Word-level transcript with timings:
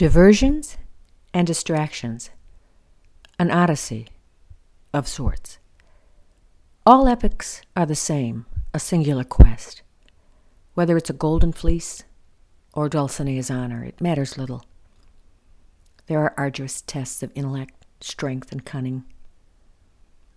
Diversions 0.00 0.78
and 1.34 1.46
distractions. 1.46 2.30
An 3.38 3.50
odyssey 3.50 4.08
of 4.94 5.06
sorts. 5.06 5.58
All 6.86 7.06
epics 7.06 7.60
are 7.76 7.84
the 7.84 7.94
same, 7.94 8.46
a 8.72 8.80
singular 8.80 9.24
quest. 9.24 9.82
Whether 10.72 10.96
it's 10.96 11.10
a 11.10 11.12
golden 11.12 11.52
fleece 11.52 12.04
or 12.72 12.88
Dulcinea's 12.88 13.50
honor, 13.50 13.84
it 13.84 14.00
matters 14.00 14.38
little. 14.38 14.64
There 16.06 16.20
are 16.20 16.32
arduous 16.34 16.80
tests 16.80 17.22
of 17.22 17.30
intellect, 17.34 17.84
strength, 18.00 18.52
and 18.52 18.64
cunning. 18.64 19.04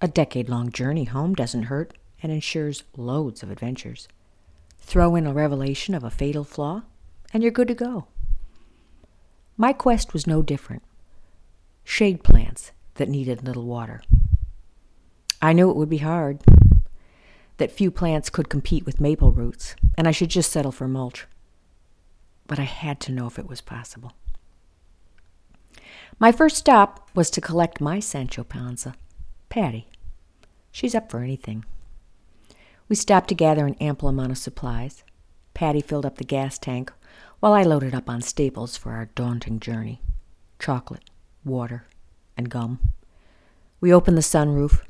A 0.00 0.06
decade 0.06 0.48
long 0.48 0.70
journey 0.70 1.02
home 1.02 1.34
doesn't 1.34 1.64
hurt 1.64 1.98
and 2.22 2.30
ensures 2.30 2.84
loads 2.96 3.42
of 3.42 3.50
adventures. 3.50 4.06
Throw 4.78 5.16
in 5.16 5.26
a 5.26 5.32
revelation 5.32 5.96
of 5.96 6.04
a 6.04 6.10
fatal 6.10 6.44
flaw, 6.44 6.82
and 7.34 7.42
you're 7.42 7.50
good 7.50 7.66
to 7.66 7.74
go. 7.74 8.06
My 9.60 9.72
quest 9.72 10.12
was 10.12 10.26
no 10.26 10.40
different 10.40 10.84
shade 11.82 12.22
plants 12.22 12.70
that 12.94 13.08
needed 13.08 13.42
little 13.42 13.64
water. 13.64 14.02
I 15.42 15.52
knew 15.52 15.68
it 15.68 15.76
would 15.76 15.88
be 15.88 15.98
hard, 15.98 16.40
that 17.56 17.72
few 17.72 17.90
plants 17.90 18.30
could 18.30 18.48
compete 18.48 18.86
with 18.86 19.00
maple 19.00 19.32
roots, 19.32 19.74
and 19.96 20.06
I 20.06 20.12
should 20.12 20.28
just 20.30 20.52
settle 20.52 20.70
for 20.70 20.86
mulch. 20.86 21.26
But 22.46 22.60
I 22.60 22.64
had 22.64 23.00
to 23.00 23.12
know 23.12 23.26
if 23.26 23.36
it 23.36 23.48
was 23.48 23.60
possible. 23.60 24.12
My 26.20 26.30
first 26.30 26.56
stop 26.56 27.10
was 27.14 27.28
to 27.30 27.40
collect 27.40 27.80
my 27.80 27.98
Sancho 27.98 28.44
Panza, 28.44 28.94
Patty. 29.48 29.88
She's 30.70 30.94
up 30.94 31.10
for 31.10 31.20
anything. 31.20 31.64
We 32.88 32.94
stopped 32.94 33.28
to 33.30 33.34
gather 33.34 33.66
an 33.66 33.76
ample 33.80 34.08
amount 34.08 34.30
of 34.30 34.38
supplies. 34.38 35.02
Patty 35.52 35.80
filled 35.80 36.06
up 36.06 36.18
the 36.18 36.24
gas 36.24 36.58
tank 36.58 36.92
while 37.40 37.52
I 37.52 37.62
loaded 37.62 37.94
up 37.94 38.10
on 38.10 38.20
staples 38.20 38.76
for 38.76 38.92
our 38.92 39.06
daunting 39.06 39.60
journey 39.60 40.00
chocolate, 40.58 41.08
water, 41.44 41.86
and 42.36 42.50
gum. 42.50 42.80
We 43.80 43.92
opened 43.92 44.16
the 44.16 44.22
sunroof, 44.22 44.80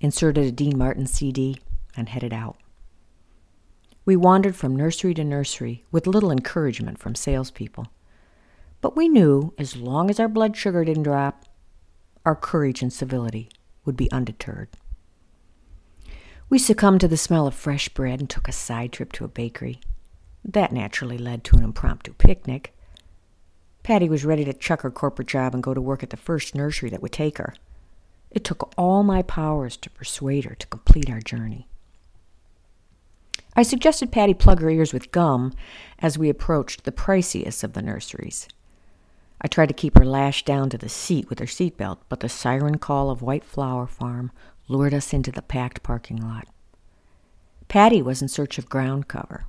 inserted 0.00 0.46
a 0.46 0.50
Dean 0.50 0.78
Martin 0.78 1.06
CD, 1.06 1.58
and 1.94 2.08
headed 2.08 2.32
out. 2.32 2.56
We 4.06 4.16
wandered 4.16 4.56
from 4.56 4.74
nursery 4.74 5.12
to 5.14 5.24
nursery 5.24 5.84
with 5.92 6.06
little 6.06 6.30
encouragement 6.30 6.98
from 6.98 7.14
salespeople. 7.14 7.88
But 8.80 8.96
we 8.96 9.10
knew 9.10 9.52
as 9.58 9.76
long 9.76 10.08
as 10.08 10.18
our 10.18 10.28
blood 10.28 10.56
sugar 10.56 10.84
didn't 10.86 11.02
drop, 11.02 11.44
our 12.24 12.34
courage 12.34 12.80
and 12.80 12.92
civility 12.92 13.50
would 13.84 13.96
be 13.96 14.10
undeterred. 14.10 14.68
We 16.48 16.58
succumbed 16.58 17.02
to 17.02 17.08
the 17.08 17.18
smell 17.18 17.46
of 17.46 17.54
fresh 17.54 17.90
bread 17.90 18.20
and 18.20 18.28
took 18.28 18.48
a 18.48 18.52
side 18.52 18.92
trip 18.92 19.12
to 19.12 19.24
a 19.24 19.28
bakery. 19.28 19.80
That 20.44 20.72
naturally 20.72 21.18
led 21.18 21.44
to 21.44 21.56
an 21.56 21.64
impromptu 21.64 22.14
picnic. 22.14 22.74
Patty 23.82 24.08
was 24.08 24.24
ready 24.24 24.44
to 24.44 24.52
chuck 24.52 24.82
her 24.82 24.90
corporate 24.90 25.28
job 25.28 25.54
and 25.54 25.62
go 25.62 25.74
to 25.74 25.80
work 25.80 26.02
at 26.02 26.10
the 26.10 26.16
first 26.16 26.54
nursery 26.54 26.90
that 26.90 27.02
would 27.02 27.12
take 27.12 27.38
her. 27.38 27.54
It 28.30 28.44
took 28.44 28.72
all 28.76 29.02
my 29.02 29.22
powers 29.22 29.76
to 29.78 29.90
persuade 29.90 30.44
her 30.44 30.54
to 30.54 30.66
complete 30.66 31.10
our 31.10 31.20
journey. 31.20 31.66
I 33.56 33.62
suggested 33.62 34.12
Patty 34.12 34.34
plug 34.34 34.60
her 34.60 34.70
ears 34.70 34.92
with 34.92 35.10
gum 35.10 35.52
as 35.98 36.16
we 36.16 36.28
approached 36.28 36.84
the 36.84 36.92
priciest 36.92 37.64
of 37.64 37.72
the 37.72 37.82
nurseries. 37.82 38.46
I 39.40 39.48
tried 39.48 39.68
to 39.68 39.74
keep 39.74 39.98
her 39.98 40.04
lashed 40.04 40.46
down 40.46 40.70
to 40.70 40.78
the 40.78 40.88
seat 40.88 41.28
with 41.28 41.38
her 41.38 41.46
seatbelt, 41.46 41.98
but 42.08 42.20
the 42.20 42.28
siren 42.28 42.78
call 42.78 43.10
of 43.10 43.22
White 43.22 43.44
Flower 43.44 43.86
Farm 43.86 44.30
lured 44.68 44.94
us 44.94 45.12
into 45.12 45.32
the 45.32 45.42
packed 45.42 45.82
parking 45.82 46.18
lot. 46.18 46.46
Patty 47.66 48.02
was 48.02 48.22
in 48.22 48.28
search 48.28 48.58
of 48.58 48.68
ground 48.68 49.08
cover. 49.08 49.46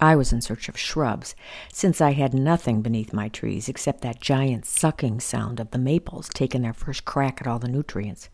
I 0.00 0.14
was 0.14 0.32
in 0.32 0.40
search 0.40 0.68
of 0.68 0.78
shrubs, 0.78 1.34
since 1.72 2.00
I 2.00 2.12
had 2.12 2.32
nothing 2.32 2.82
beneath 2.82 3.12
my 3.12 3.28
trees 3.28 3.68
except 3.68 4.02
that 4.02 4.20
giant 4.20 4.64
sucking 4.64 5.20
sound 5.20 5.58
of 5.58 5.72
the 5.72 5.78
maples 5.78 6.28
taking 6.28 6.62
their 6.62 6.72
first 6.72 7.04
crack 7.04 7.40
at 7.40 7.46
all 7.48 7.58
the 7.58 7.68
nutrients. 7.68 8.28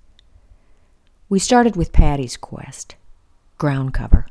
We 1.29 1.39
started 1.39 1.75
with 1.75 1.92
Patty's 1.92 2.36
quest 2.36 2.97
ground 3.57 3.95
cover. 3.95 4.27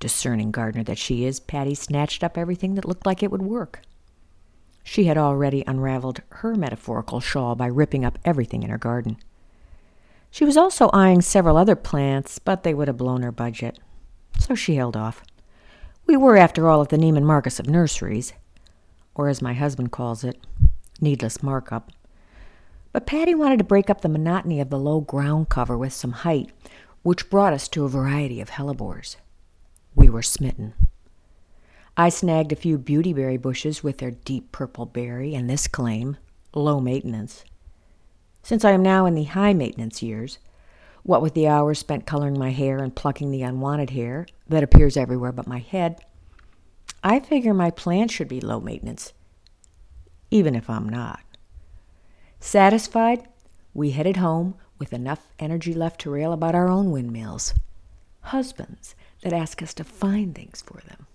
Discerning 0.00 0.50
gardener 0.50 0.82
that 0.84 0.98
she 0.98 1.24
is, 1.24 1.38
Patty 1.38 1.76
snatched 1.76 2.24
up 2.24 2.36
everything 2.36 2.74
that 2.74 2.84
looked 2.84 3.06
like 3.06 3.22
it 3.22 3.30
would 3.30 3.42
work. 3.42 3.82
She 4.82 5.04
had 5.04 5.16
already 5.16 5.62
unraveled 5.66 6.22
her 6.28 6.56
metaphorical 6.56 7.20
shawl 7.20 7.54
by 7.54 7.66
ripping 7.66 8.04
up 8.04 8.18
everything 8.24 8.64
in 8.64 8.70
her 8.70 8.78
garden. 8.78 9.16
She 10.30 10.44
was 10.44 10.56
also 10.56 10.90
eyeing 10.92 11.20
several 11.20 11.56
other 11.56 11.76
plants, 11.76 12.40
but 12.40 12.64
they 12.64 12.74
would 12.74 12.88
have 12.88 12.96
blown 12.96 13.22
her 13.22 13.30
budget. 13.30 13.78
So 14.40 14.56
she 14.56 14.74
held 14.74 14.96
off. 14.96 15.22
We 16.06 16.16
were, 16.16 16.36
after 16.36 16.68
all, 16.68 16.82
at 16.82 16.88
the 16.88 16.96
Neiman 16.96 17.22
Marcus 17.22 17.60
of 17.60 17.68
nurseries, 17.68 18.32
or 19.14 19.28
as 19.28 19.40
my 19.40 19.54
husband 19.54 19.92
calls 19.92 20.24
it, 20.24 20.38
needless 21.00 21.42
markup. 21.42 21.92
But 22.92 23.06
Patty 23.06 23.34
wanted 23.34 23.58
to 23.58 23.64
break 23.64 23.88
up 23.88 24.00
the 24.00 24.08
monotony 24.08 24.60
of 24.60 24.70
the 24.70 24.78
low 24.78 25.00
ground 25.00 25.48
cover 25.48 25.78
with 25.78 25.92
some 25.92 26.12
height, 26.12 26.50
which 27.02 27.30
brought 27.30 27.52
us 27.52 27.68
to 27.68 27.84
a 27.84 27.88
variety 27.88 28.40
of 28.40 28.50
hellebores. 28.50 29.16
We 29.94 30.08
were 30.08 30.22
smitten. 30.22 30.74
I 31.96 32.08
snagged 32.08 32.52
a 32.52 32.56
few 32.56 32.78
beautyberry 32.78 33.40
bushes 33.40 33.82
with 33.82 33.98
their 33.98 34.12
deep 34.12 34.50
purple 34.52 34.86
berry 34.86 35.34
and 35.34 35.48
this 35.48 35.68
claim, 35.68 36.16
low 36.54 36.80
maintenance. 36.80 37.44
Since 38.42 38.64
I 38.64 38.70
am 38.72 38.82
now 38.82 39.06
in 39.06 39.14
the 39.14 39.24
high 39.24 39.52
maintenance 39.52 40.02
years, 40.02 40.38
what 41.02 41.22
with 41.22 41.34
the 41.34 41.48
hours 41.48 41.78
spent 41.78 42.06
coloring 42.06 42.38
my 42.38 42.50
hair 42.50 42.78
and 42.78 42.94
plucking 42.94 43.30
the 43.30 43.42
unwanted 43.42 43.90
hair 43.90 44.26
that 44.52 44.62
appears 44.62 44.96
everywhere 44.96 45.32
but 45.32 45.46
my 45.46 45.58
head, 45.58 46.00
I 47.02 47.20
figure 47.20 47.52
my 47.52 47.70
plants 47.70 48.14
should 48.14 48.28
be 48.28 48.40
low 48.40 48.60
maintenance, 48.60 49.12
even 50.30 50.54
if 50.54 50.70
I'm 50.70 50.88
not. 50.88 51.20
Satisfied, 52.38 53.26
we 53.74 53.90
headed 53.90 54.18
home 54.18 54.54
with 54.78 54.92
enough 54.92 55.28
energy 55.38 55.72
left 55.74 56.00
to 56.02 56.10
rail 56.10 56.32
about 56.32 56.54
our 56.54 56.68
own 56.68 56.90
windmills, 56.90 57.54
husbands 58.20 58.94
that 59.22 59.32
ask 59.32 59.62
us 59.62 59.74
to 59.74 59.84
find 59.84 60.34
things 60.34 60.62
for 60.62 60.80
them. 60.88 61.06